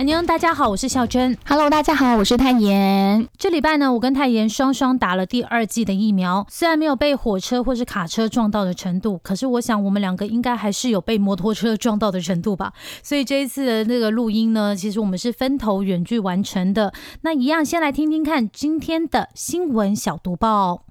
[0.00, 1.36] 安妞，大家好，我是孝珍。
[1.46, 3.28] Hello，大家好，我是泰妍。
[3.36, 12.72] 这礼拜呢，我跟泰妍双双打了第二季的疫苗，虽然没有被火车或是卡车撞到的程度，可是我想我们两个应该还是有被摩托车撞到的程度吧。
[13.02, 16.94] 所以这一次的那个录音呢，其实我们是分头远距完成的。
[17.20, 20.84] 那一样，先来听听看今天的新闻小读报。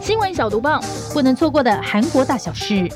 [0.00, 0.80] 新闻小读报，
[1.12, 2.90] 不能错过的韩国大小事。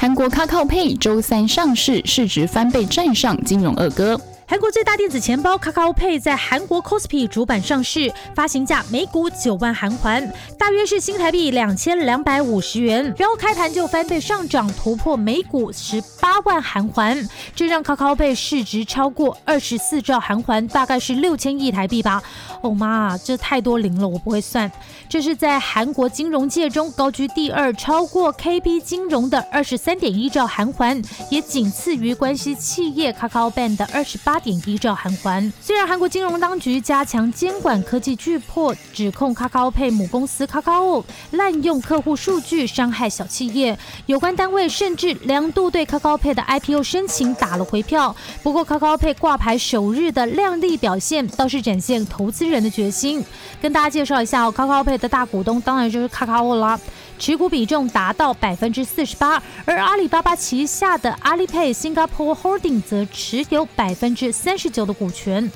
[0.00, 4.18] 韩国 Kakao Pay 周三上市，市值翻倍站上金融二哥。
[4.50, 13.14] 韩国最大电子钱包 Kakao Pay 在韩国 Kospi 主板上市，发行价每股九万韩元，大约是新台币两千两百五十元。
[13.16, 22.20] 然后开盘就翻倍上涨，突破每股十八万韩元，这让 Kakao Pay 市值超过二十四兆韩元，大概是六千亿台币吧。
[22.62, 24.70] 哦妈，这太多零了，我不会算。
[25.08, 35.52] 这是在韩国金融界中高居第二，超过 KB 金融的二十三点一兆韩元，也仅次于关系企业 Kakao Bank 的二十八点一兆韩元。
[35.60, 48.14] 虽然韩国金融当局加强监管科技巨破，指控 Kakao Pay 母公司 Kakao 滥用客户数据，伤害小企业，有关单位甚至两度对 Kakao Pay 的 IPO 申请打了回票。
[48.42, 53.24] 不过 Kakao Pay 挂牌首日的亮丽表现，倒是展现投资人的决心。
[53.60, 56.80] 跟大家介绍一下哦，Kakao Pay 的大股东当然就是 Kakao 啦，
[57.20, 65.52] 持股比重达到百分之四十八，而阿里巴巴旗下的 Alipay Singapore Holding 则持有百分之三十九的股权。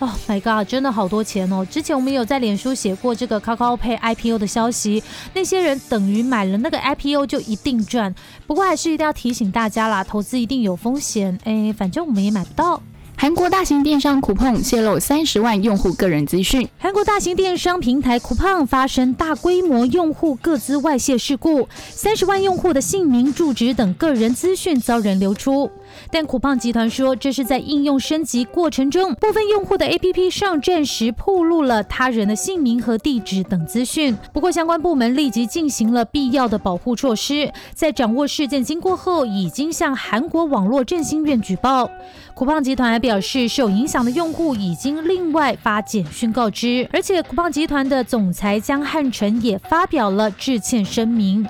[0.00, 1.64] Oh my god，真的好多钱哦！
[1.70, 8.12] 之前我们有在脸书写过这个 Kakao Pay IPO 的消息，那些人等于买了那个 IPO 就一定赚。
[8.46, 12.82] 不过还是一定要提醒大家啦，投资一定有风险，哎，反正我们也买不到。
[13.18, 16.68] 韩国大型电商쿠팡泄露三十万用户个人资讯。
[16.78, 25.70] 韩国大型电商平台쿠팡发生大规模用户各资外泄事故，三十万用户的姓名、住址等个人资讯遭人流出。
[26.10, 34.16] 但酷胖集团说，这是在应用升级过程中，部分用户的 APP 上阵时暴露了他人的姓名和地址等资讯。
[34.32, 41.90] 不过，相关部门立即进行了必要的保护措施，在掌握事件经过后，已经向韩国网络振兴院举报。
[42.34, 51.46] 酷胖集团还表示，受影响的用户已经另外发简讯告知，而且酷胖集团的总裁江汉成也发表了致歉声明。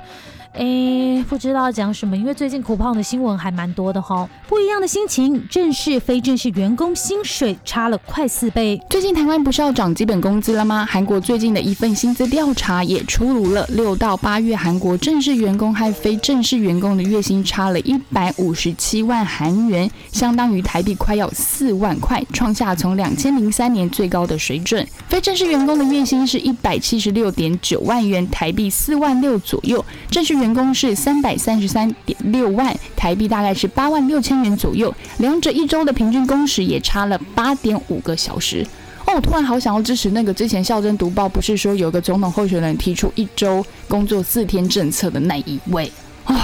[0.57, 4.29] 诶，不知道讲什么，因为最近苦胖的新闻还蛮多的哈。
[4.49, 8.81] 不一样的心情，正式非正式员工薪水差了快四倍。
[8.89, 10.87] 最近台湾不是要涨基本工资了吗？
[10.89, 24.87] 韩国最近的一份薪资调查也出炉了，六到八月韩国正式员工和非正式员工的月薪差了一百五十七万韩元，相当于台币快要四万块，创下从两千零三年最高的水准。
[25.09, 29.85] 非正式员工的月薪是一百七十六点九万元，台币四万六左右。
[30.11, 34.95] 正式员工是三百三十三点六万，台币大概是八万六千元左右。
[35.19, 38.67] 两者一周的平均工时也差了八点五个小时。
[39.07, 45.91] 哦，我突然好想要支持那个之前校真读报不是说有个总统候选人提出一周工作四天政策的那一位
[46.25, 46.35] 啊。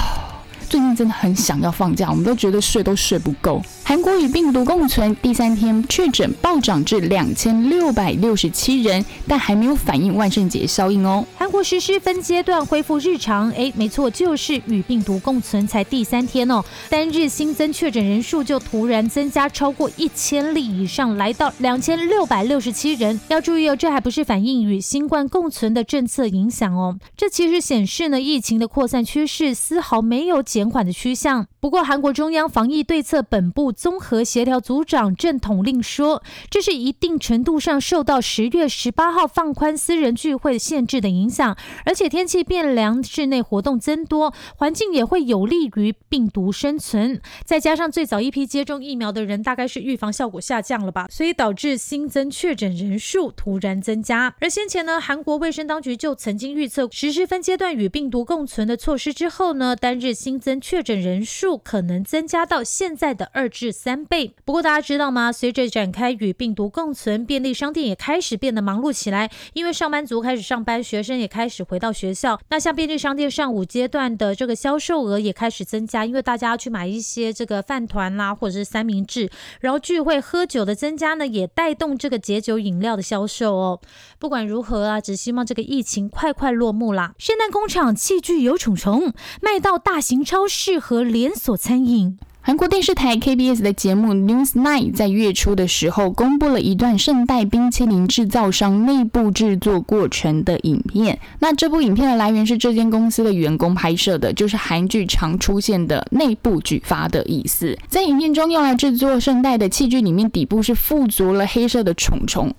[0.69, 3.61] 最近真的很想要放假，我们都觉得睡都睡不够。
[3.93, 11.23] 韩国与病毒共存，第三天确诊暴涨至两千六百六十七人，但还没有反映万圣节效应哦。
[11.37, 23.21] 韩国实施分阶段恢复日常，诶，没错，就是与病毒共存才第三天哦，单日新增确诊人数就突然增加超过一千例以上，来到两千六百六十七人。
[23.29, 31.47] 要注意哦，这还不是反映与新冠共存的政策影响哦，这其实显示呢，疫情的扩散趋势丝毫没有减缓的趋向。
[31.61, 47.21] 不过，韩国中央防疫对策本部综合协调组长郑统令说，这是一定程度上受到十月十八号放宽私人聚会限制的影响，而且天气变凉，室内活动增多，环境也会有利于病毒生存。
[47.45, 54.33] 再加上最早一批接种疫苗的人，大概是预防效果下降了吧，所以导致新增确诊人数突然增加。
[54.39, 64.35] 而先前呢，韩国卫生当局就曾经预测，实施分阶段与病毒共存的措施之后呢，单日新增确诊人数可能增加到现在的二至三倍。
[64.45, 65.33] 不过大家知道吗？
[65.33, 72.39] 随着展开与病毒共存，便利商店也开始变得忙碌起来，因为上班族开始上班，学生也开始回到学校。
[72.51, 79.31] 那像便利商店上午阶段的这个销售额也开始增加，因为大家要去买一些这个饭团啦，或者是三明治，
[79.61, 83.81] 然后聚会喝酒的增加呢，也带动这个解酒饮料的销售哦。
[84.19, 87.15] 不管如何啊，只希望这个疫情快快落幕啦。
[87.19, 92.19] 圣诞工厂器具有虫虫，卖到大型超市和连锁餐饮。
[92.45, 101.21] 韩国电视台 KBS 的节目 Newsnight 在月初的时候公布了一段圣代冰淇淋制造商内部制作过程的影片。
[101.39, 107.79] 那这部影片的来源是这间公司的员工拍摄的，就是韩剧常出现的内部举发的意思。
[107.87, 112.53] 在影片中用来制作圣代的器具里面，底部是附着了黑色的虫虫。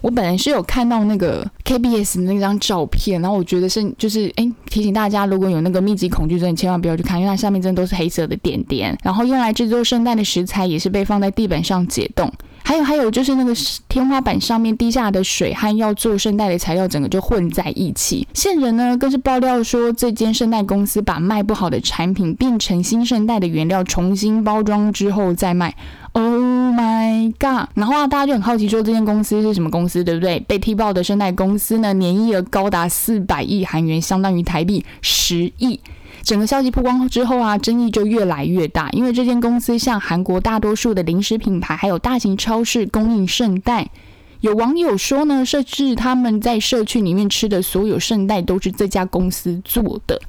[0.00, 8.96] 我本来是有看到那个 KBS 那张照片，然后我觉得是就是哎，提醒大家如果有那个密集恐惧症，千万不要去看，因为它下面真的都是黑色的点点。
[9.02, 12.30] 然后用来制作圣诞的食材也是被放在地板上解冻，
[12.62, 13.54] 还有还有就是那个
[13.88, 18.26] 天花板上面滴下的水和要做圣诞的材料整个就混在一起。
[18.34, 25.74] 线人呢更是爆料说，这间圣诞公司把卖不好的产品变成新圣诞的原料，重新包装之后再卖。
[26.12, 26.45] Oh
[26.76, 27.68] my god！
[27.74, 30.38] 然后啊，大家就很好奇说这间公司是什么公司，对不对？
[30.40, 35.80] 被踢爆的圣代公司呢，年营业额高达四百亿韩元，相当于台币十亿。
[36.22, 43.88] 整个消息曝光之后啊，争议就越来越大，因为这间公司向韩国大多数的零食品牌还有大型超市供应圣代。
[44.40, 50.20] 有网友说呢，甚至他们在社区里面吃的所有圣代都是这家公司做的。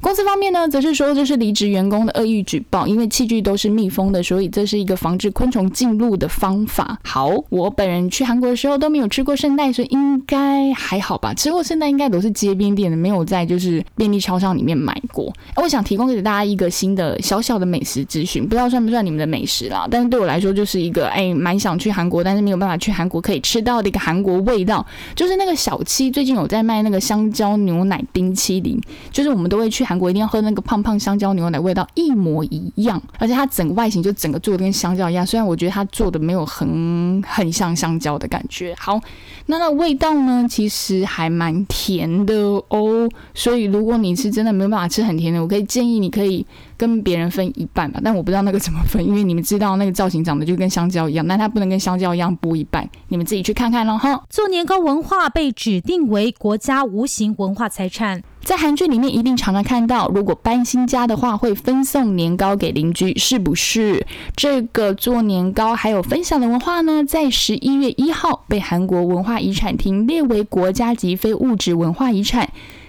[0.00, 6.98] 公司方面呢，则是说这是离职员工的恶意举报，因为器具都是密封的，所以这是一个防止昆虫进入的方法。
[7.02, 11.34] 好，我本人去韩国的时候都没有吃过圣代，所以应该还好吧。
[11.34, 15.32] 吃过圣代应该都是街边店的，没有在就是便利超商里面买过。
[15.56, 19.88] 我想提供给大家一个新的小小的美食资讯，不知道算不算你们的美食啦。
[19.90, 24.86] 但是对我来说，就是一个哎，蛮想去韩国，但是没有办法去韩国可以吃到的一个韩国味道，
[25.16, 28.80] 就是那个小七最近有在卖那个香蕉牛奶冰淇淋，
[29.10, 29.87] 就是我们都会去。
[29.88, 35.26] 韩国一定要喝那个胖胖香蕉牛奶，味道一模一样，而且它整个外形就整个做的跟香蕉一样。
[35.26, 38.74] 虽然我觉得它做的没有很很像香蕉的感觉。
[38.78, 39.00] 好，
[39.46, 42.34] 那那味道呢，其实还蛮甜的
[42.68, 43.08] 哦。
[43.32, 46.46] 所以如果你是真的没有办法吃很甜的，我可以建议你可以
[46.76, 47.98] 跟别人分一半吧。
[48.04, 52.86] 但我不知道那个怎么分，因为你们知道那个造型长得就跟香蕉一样，但它不能跟香蕉一样剥一半。
[53.08, 54.22] 你们自己去看看喽哈。
[54.28, 58.22] 做年糕文化被指定为国家无形文化财产。
[58.48, 64.06] 在韩剧里面一定常常看到，如果搬新家的话，会分送年糕给邻居，是不是？
[64.34, 72.48] 这个做年糕还有分享的文化呢，在十一月一号被韩国文化遗产厅列为国家级非物质文化遗产。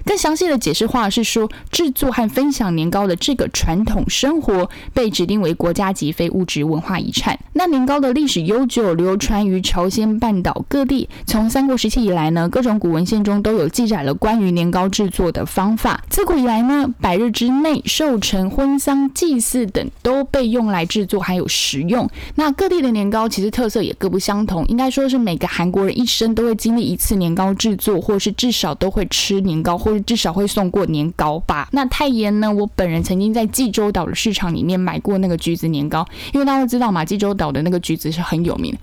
[0.09, 7.38] 更详细的解释话是说，制作和分享年糕的这个传统生活被指定为国家级非物质文化遗产。
[7.53, 11.07] 那年糕的历史悠久，流传于朝鲜半岛各地。
[11.27, 16.03] 从三国时期以来呢，各种古文献中都有记载了关于年糕制作的方法。
[16.09, 22.09] 自古以来呢，百日之内寿辰、婚丧、祭祀等都被用来制作还有食用。
[22.33, 31.69] 那各地的年糕其实特色也各不相同，应该说是每个韩国人一生都会经历一次年糕制作，或是至少都会吃年糕，或至少会送过年糕吧。
[31.72, 32.51] 那太妍呢？
[32.51, 38.75] 我本人曾经在济州岛的市场里面买过那个橘子年糕，因为大家都知道嘛，济州岛的那个橘子是很有名。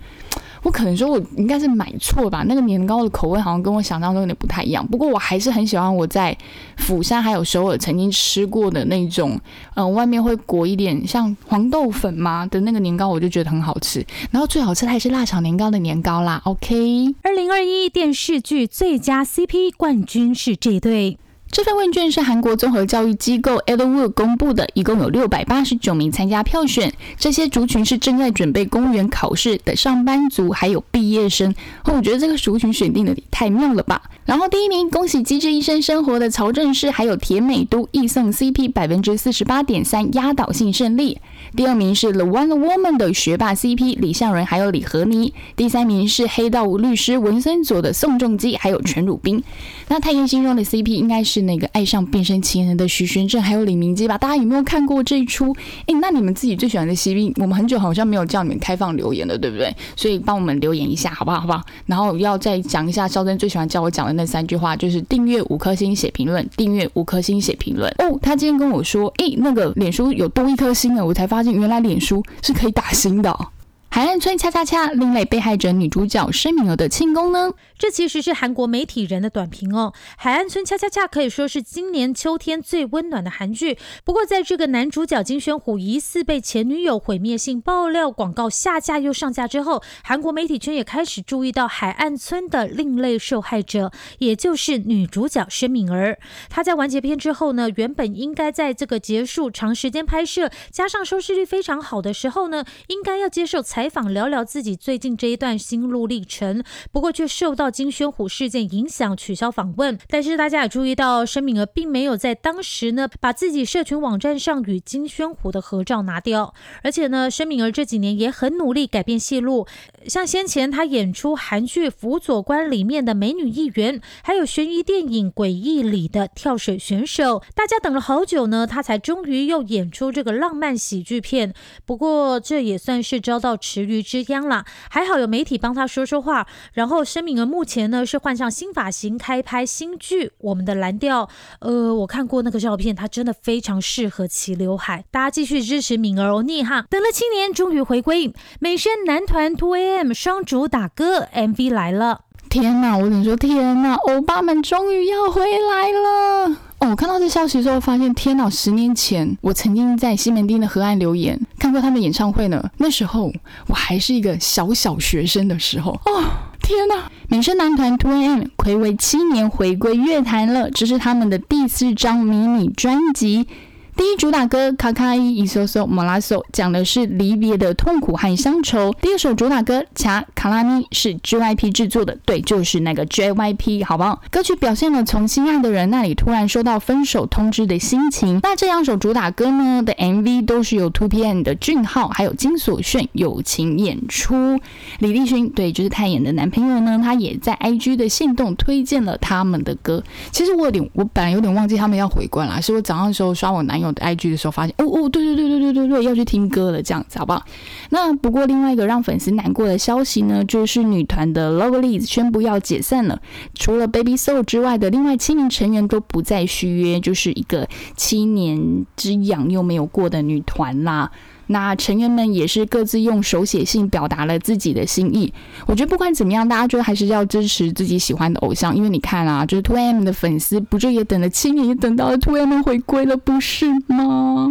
[0.63, 4.85] 我可能说我应该是买错吧，那个年糕的口味好像跟我想象中有点不太一样。
[4.87, 6.35] 不过我还是很喜欢我在
[6.77, 9.39] 釜山还有首尔曾经吃过的那种，
[9.75, 14.05] 嗯，外面会裹一点像黄豆粉嘛的那个年糕，我就觉得很好吃。
[14.31, 16.41] 然后最好吃的还是辣炒年糕的年糕啦。
[16.45, 21.17] OK，二零二一电视剧最佳 CP 冠军是这对。
[21.49, 26.93] 这份问卷是韩国综合教育机构 Edwood 公布的，一共有六百八十九名参加票选。
[27.17, 31.55] 这些族群是正在准备公务员考试的上班族，还有毕业生。
[31.85, 34.01] 我觉得这个族群选定的太妙了吧！
[34.25, 41.19] 然后第一名，恭喜机智医生生活的曹正奭，还有田美都易送 CP 百分之四十八点三压倒性胜利。
[41.55, 45.33] 第二名是 The One Woman 的学霸 CP 李相仁，还有李和妮。
[45.55, 49.41] 第三名是黑道律师文森佐的宋仲基，还有全汝彬。
[49.87, 54.17] 那太妍心中的 CP 应该是是那个爱上变身情人的徐玄正，还有李明基吧？
[54.17, 55.55] 大家有没有看过这一出？
[55.85, 59.71] 诶，那你们自己最喜欢的 CP，我们很久好像没有叫你们开放留言了，对不对？
[59.95, 61.39] 所以帮我们留言一下，好不好？
[61.41, 61.61] 好不好？
[61.85, 67.87] 然后要再讲一下肖珍最喜欢叫我讲的那三句话，就是订阅五颗星写评论，订阅五颗星写评论。
[67.99, 73.37] 哦，他今天跟我说，诶，那个脸书有多一颗星了，我才发现原来脸书是可以打星的。
[73.97, 77.53] 海岸村恰恰恰，另类被害者女主角申敏儿的庆功呢？
[77.79, 79.91] 这其实是韩国媒体人的短评哦。
[80.17, 83.79] 海岸村恰恰恰可以说是今年秋天最温暖的韩剧。
[84.03, 96.19] 不过，在这个男主角金宣虎疑似被前女友毁灭性爆料广告下架又上架之后，韩国媒体圈也开始注意到海岸村的另类受害者，也就是女主角申敏儿。
[96.51, 106.63] 她在完结篇之后呢，原本应该在这个结束长时间拍摄，加上收视率非常好的时候呢，应该要接受采访，聊聊自己最近这一段心路历程。
[106.91, 109.97] 不过却受到金宣虎事件影响，取消访问。
[110.07, 116.53] 但是大家也注意到，申敏儿并没有在当时呢，把自己社群网站上与金宣虎的合照拿掉。
[116.83, 119.67] 而且呢，申敏儿这几年也很努力改变戏路，
[120.07, 127.43] 像先前她演出韩剧《辅佐官》里面的美女议员，还有悬疑电影《诡异》里的跳水选手。
[127.55, 131.53] 大家等了好久呢，她才终于又演出这个浪漫喜剧片。
[131.85, 136.47] 不过这也算是遭到池鱼之殃了，还好有媒体帮他说说话。
[136.73, 141.25] 然后申敏儿目前呢是换上新发型，开拍新剧《我们的蓝调》。
[141.59, 145.03] 呃，我看过那个照片，她真的非常适合齐刘海。
[145.11, 152.21] 大家继续支持敏儿欧尼哈，等了七年终于回归，美声男团 Two AM 双主打歌 MV 来了。
[152.49, 156.66] 天哪，我跟你说，天哪，欧巴们终于要回来了。
[156.79, 158.47] 哦，我看到这消息之后，发现天哪！
[158.49, 162.63] 十年前我曾经在西门町的河岸留言看过他们演唱会呢。
[162.77, 163.33] 那时候
[163.67, 165.91] 我还是一个小小学生的时候。
[166.05, 166.23] 哦，
[166.61, 167.09] 天哪！
[167.29, 173.47] 美声男团 Two M 暌违七年回归乐坛了，这是他们的第四张迷你专辑。
[173.97, 178.93] 第一主打歌《卡卡伊伊索索马拉索》讲的是离别的痛苦和乡愁。
[179.01, 184.21] 第二首主打歌《卡卡拉咪》是 JYP 制作的，对，就是那个 JYP，好不好？
[184.29, 188.39] 歌曲表现了从心爱的人那里突然收到分手通知的心情。
[188.43, 194.59] 那这两首主打歌呢的 MV 都是由 2PM 的俊浩还有金所炫友情演出。
[194.99, 200.03] 李立勋，对，就是泰妍的男朋友呢，他也在 IG 的线动推荐了他们的歌。
[200.31, 203.86] 其实我有点，我本来有点忘记他们要回关了，是我早上的时候刷我男友。
[203.95, 207.43] IG 的时候发现，哦哦，对对对对对对对，要去听歌了，这样子好不好？
[207.89, 213.21] 那不过另外一个让粉丝难过的消息呢，就是女团的 Lovelyz 宣布要解散了，
[213.53, 221.11] 除了 Baby Soul 之外的另外七名成员都不再续约，就是一个七年之痒又没有过的女团啦。
[221.47, 225.33] 那成员们也是各自用手写信表达了自己的心意。
[225.65, 234.47] 我觉得不管怎么样，大家就还是要支持自己喜欢的偶像，因为你看啊，就是 Two M 的粉丝不就也等了七年，也等到了 Two M 回归了，不是吗？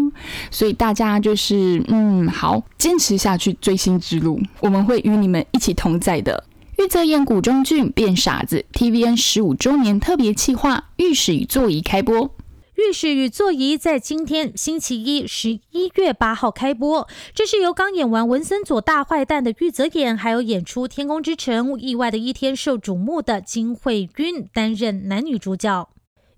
[0.50, 6.44] 所以大家就是嗯，好，坚持下去追星之路，我们会与你们一起同在的。
[6.78, 12.28] 玉泽演古中俊变傻子，TVN 十五周年特别企划，御史与座椅开播。
[12.76, 17.08] 《浴室与座椅》在今天星期一十一月八号开播。
[17.34, 25.88] 这是由刚演完《文森佐大坏蛋》的玉泽演，还有演出《天空之城》意外的一天受瞩目的金惠君担任男女主角。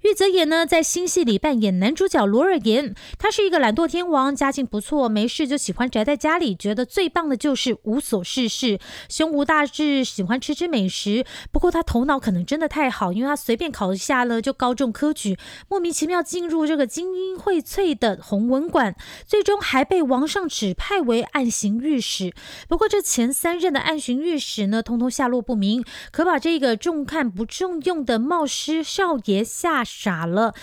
[0.02, 2.94] 玉泽演呢，在新戏里扮演男主角罗尔言。
[3.18, 8.78] 他是一个懒惰天王，家境不错，没事就喜欢宅在家里，觉得最棒的就是无所事事，
[9.08, 11.26] 胸无大志，喜欢吃吃美食。
[11.50, 15.36] 不过他头脑可能真的太好，因为他随便考一下了就高中科举，
[15.68, 18.94] 莫名其妙进入这个精英荟萃的弘文馆，
[19.26, 22.32] 最终还被王上指派为暗行御史。
[22.68, 29.88] 不过这前三任的暗行御史呢，通通下落不明，可把这个重看不重用的冒失少爷吓。
[29.88, 30.54] 傻了，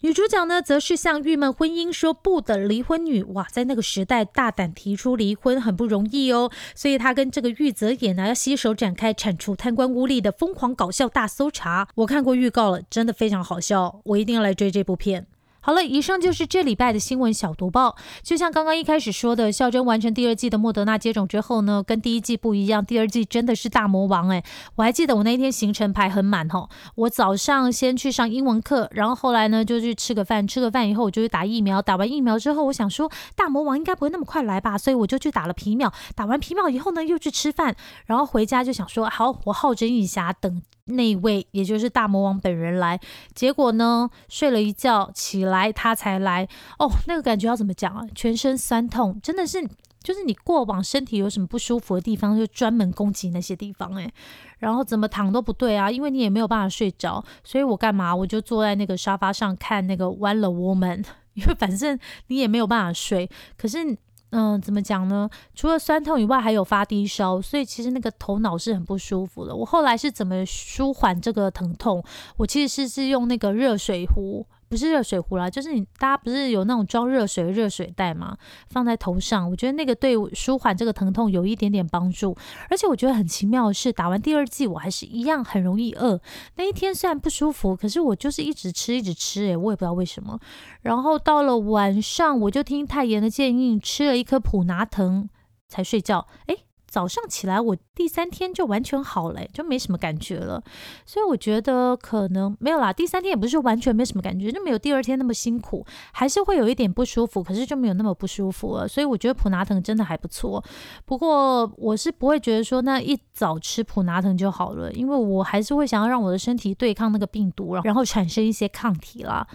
[0.00, 3.22] 女主角呢，则是向郁闷婚姻说不的离婚女。
[3.22, 11.86] 哇，在那个时代大胆提出离婚很不容易哦，所以她跟这个玉泽也呢，要携手展开铲除贪官污吏的疯狂搞笑大搜查。
[11.94, 15.28] 我看过预告了，真的非常好笑，我一定要来追这部片。
[15.64, 17.94] 好了，以上就是这礼拜的新闻小读报。
[18.20, 24.42] 就像刚刚一开始说的，孝真完成第二季的莫德纳接种之后呢，跟第一季不一样，第二季真的是大魔王哎！
[24.74, 37.76] 我还记得我那一天行程排很满哈，我早上先去上英文课，然后后来呢就去吃个饭，吃个饭以后我就去打疫苗，打完疫苗之后，我想说大魔王应该不会那么快来吧，所以我就去打了皮秒，打完皮秒以后呢又去吃饭，
[38.06, 40.60] 然后回家就想说好，我好整一下等。
[40.86, 42.98] 那位也就是大魔王本人来，
[43.34, 46.48] 结果呢睡了一觉起来他才来
[46.78, 48.04] 哦，那个感觉要怎么讲啊？
[48.14, 49.62] 全身酸痛，真的是
[50.02, 54.12] 就是你过往身体有什么不舒服的地方，就专门攻击那些地方诶。
[54.58, 58.14] 然后怎么躺都不对啊，因为你也没有办法睡着，所以我干嘛？
[58.14, 61.02] 我就坐在那个沙发上看那个《One Woman》，
[61.34, 63.96] 因为反正你也没有办法睡，可是。
[64.32, 65.28] 嗯，怎么讲呢？
[65.54, 69.54] 除了酸痛以外，还有发低烧，所以其实那个头脑是很不舒服的。
[69.54, 72.02] 我后来是怎么舒缓这个疼痛？
[72.38, 74.46] 我其实是是用那个热水壶。
[74.72, 78.34] 不是热水壶啦，就是你大家不是有那种装热水的热水袋吗？
[78.70, 82.34] 放在头上，我觉得那个对舒缓这个疼痛有一点点帮助。
[82.70, 86.18] 而且我觉得很奇妙的是，打完第二剂我还是一样很容易饿。
[86.56, 90.40] 那一天虽然不舒服，可是我就是一直吃一直吃，诶，我也不知道为什么。
[90.80, 95.28] 然后到了晚上，我就听太妍的建议，吃了一颗普拿疼
[95.68, 96.26] 才睡觉。
[96.46, 96.61] 诶。
[96.92, 100.62] 早上起来，我第三天就完全好了，就没什么感觉了。
[101.06, 102.92] 所以我觉得可能没有啦。
[102.92, 108.86] 第三天也不是完全没什么感觉，就没有第二天那么辛苦，还是会有一点不舒服，可是就没有那么不舒服了。
[108.86, 110.62] 所以我觉得普拿藤真的还不错。
[111.06, 119.48] 不过我是不会觉得说那一早吃普拿藤就好了，因为我还是会想要让我的身体对抗那个病毒，然后产生一些抗体啦。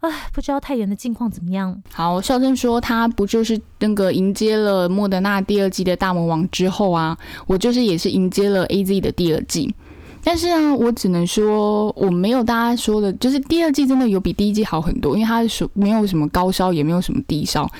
[0.00, 1.82] 唉，不知道太原的近况怎么样。
[1.92, 7.16] 好，孝珍说他不就是那个迎接了莫德纳第二季的大魔王之后啊，
[7.46, 9.74] 我就是也是迎接了 A Z 的第二季。
[10.22, 17.70] 但是啊，我只能说我没有大家说的，就是第二季真的有比第一季好很多，因为它是没有什么高烧，也没有什么低烧。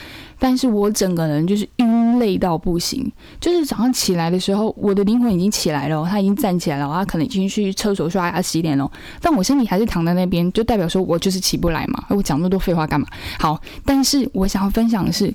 [0.42, 12.02] 但是我整个人就是晕累到不行，就是早上起来的时候，我的灵魂已经起来了，他已经站起来了，他可能已经去厕所刷牙洗脸了，但我身体还是躺在那边，就代表说我就是起不来嘛。
[12.08, 13.06] 我讲那么多废话干嘛？
[13.38, 15.30] 好，但是我想要分享的是，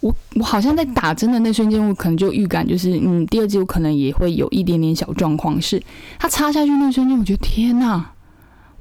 [0.00, 5.60] 我我好像在打针的那瞬间，我可能就预感，就是嗯，第二季我可能也会有一点点小状况。
[5.60, 5.82] 是
[6.18, 8.04] 他插下去那瞬间，我觉得天呐，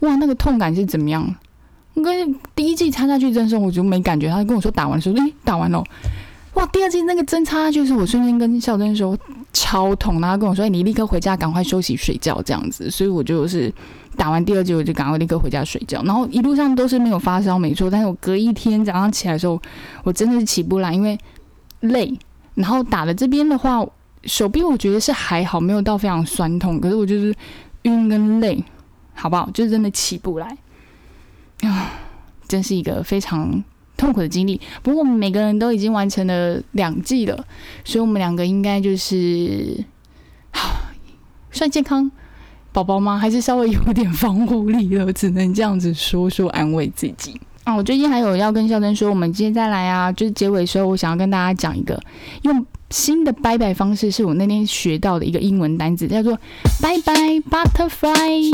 [0.02, 1.36] 哇，那个痛感是怎么样？
[1.96, 4.30] 跟第一季插下去针时候，我就没感觉。
[4.30, 5.84] 他跟我说打完的时候，诶，打完了，
[6.58, 6.66] 哇！
[6.68, 9.16] 第二季那个针插就是，我瞬间跟孝珍说
[9.54, 12.90] 超痛，然后跟我说，你立刻回家，赶快休息睡觉这样子。
[12.90, 13.72] 所以我就是
[14.16, 16.02] 打完第二季，我就赶快立刻回家睡觉。
[16.02, 17.92] 然后一路上都是没有发烧，没错。
[17.92, 19.62] 但是我隔一天早上起来的时候，
[20.04, 21.16] 我真的是起不来，因为
[21.82, 22.12] 累。
[22.56, 23.86] 然后打的这边的话，
[24.24, 27.32] 手臂我觉得是还好，没有到非常酸痛，可是我就是
[27.84, 28.64] 晕跟累，
[29.14, 29.48] 好不好？
[29.54, 30.58] 就是真的起不来。
[31.62, 31.92] 啊，
[32.48, 33.64] 真是一个非常
[33.98, 34.62] 痛苦的经历。
[34.82, 37.46] 不过我们每个人都已经完成了两季了，
[37.84, 39.84] 所以我们两个应该就是
[41.52, 42.10] 算健康
[42.72, 43.18] 宝宝吗？
[43.18, 45.12] 还是稍微有点防护力了？
[45.12, 47.76] 只能这样子说说安慰自己啊。
[47.76, 52.00] 我最近还有要跟孝珍说，我们接下来啊，就是结尾的时候，我想要跟大家讲一个
[52.44, 56.38] 用新的拜拜方式，是我那天学到的一个英文单词，叫做
[56.80, 57.14] 拜拜
[57.50, 58.54] butterfly。